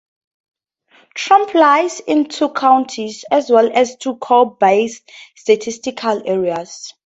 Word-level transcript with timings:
Troup 1.13 1.53
lies 1.53 1.99
in 1.99 2.27
two 2.27 2.49
counties 2.49 3.23
as 3.29 3.51
well 3.51 3.69
as 3.71 3.97
two 3.97 4.15
core 4.15 4.55
based 4.57 5.07
statistical 5.35 6.23
areas. 6.27 6.91